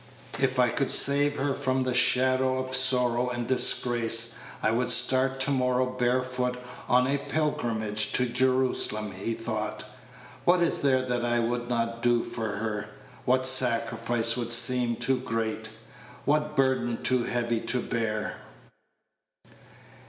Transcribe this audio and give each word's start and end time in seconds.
"If 0.39 0.57
I 0.57 0.69
could 0.69 0.89
save 0.89 1.35
her 1.35 1.53
from 1.53 1.83
the 1.83 1.93
shadow 1.93 2.57
of 2.57 2.75
sorrow 2.75 3.27
or 3.31 3.37
disgrace, 3.37 4.39
I 4.63 4.71
would 4.71 4.89
start 4.89 5.39
to 5.41 5.51
morrow 5.51 5.85
barefoot 5.85 6.57
on 6.89 7.05
a 7.05 7.19
pilgrimage 7.19 8.11
to 8.13 8.25
Jerusalem," 8.25 9.11
he 9.11 9.35
thought. 9.35 9.83
"What 10.43 10.63
is 10.63 10.79
there 10.79 11.03
that 11.03 11.23
I 11.23 11.37
would 11.39 11.69
not 11.69 12.01
do 12.01 12.23
for 12.23 12.55
her? 12.55 12.89
what 13.25 13.45
sacrifice 13.45 14.35
would 14.35 14.51
seem 14.51 14.95
too 14.95 15.19
great? 15.19 15.69
what 16.25 16.55
burden 16.57 17.03
too 17.03 17.25
heavy 17.25 17.59
to 17.61 17.79
bear?" 17.79 18.37